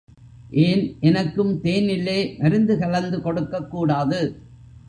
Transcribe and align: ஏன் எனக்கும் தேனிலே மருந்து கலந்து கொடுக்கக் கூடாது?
ஏன் 0.49 0.97
எனக்கும் 0.99 1.61
தேனிலே 1.63 2.37
மருந்து 2.39 2.77
கலந்து 2.79 3.21
கொடுக்கக் 3.21 3.71
கூடாது? 3.71 4.41